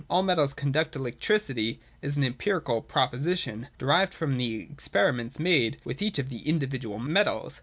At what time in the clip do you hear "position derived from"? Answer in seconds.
3.07-4.39